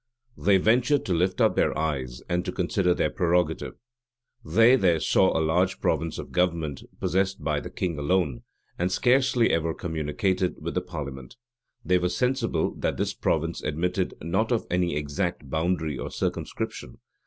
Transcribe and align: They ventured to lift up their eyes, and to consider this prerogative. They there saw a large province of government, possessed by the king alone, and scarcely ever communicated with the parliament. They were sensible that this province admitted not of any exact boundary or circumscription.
They 0.35 0.57
ventured 0.57 1.05
to 1.05 1.13
lift 1.13 1.39
up 1.41 1.55
their 1.55 1.77
eyes, 1.77 2.23
and 2.27 2.43
to 2.45 2.51
consider 2.51 2.95
this 2.95 3.11
prerogative. 3.15 3.75
They 4.43 4.75
there 4.75 4.99
saw 4.99 5.29
a 5.37 5.45
large 5.45 5.79
province 5.79 6.17
of 6.17 6.31
government, 6.31 6.81
possessed 6.99 7.43
by 7.43 7.59
the 7.59 7.69
king 7.69 7.99
alone, 7.99 8.41
and 8.79 8.91
scarcely 8.91 9.51
ever 9.51 9.75
communicated 9.75 10.59
with 10.59 10.73
the 10.73 10.81
parliament. 10.81 11.35
They 11.85 11.99
were 11.99 12.09
sensible 12.09 12.73
that 12.79 12.97
this 12.97 13.13
province 13.13 13.61
admitted 13.61 14.15
not 14.23 14.51
of 14.51 14.65
any 14.71 14.95
exact 14.95 15.47
boundary 15.51 15.99
or 15.99 16.09
circumscription. 16.09 16.97